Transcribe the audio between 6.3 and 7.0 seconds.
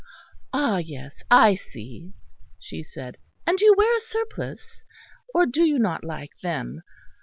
them?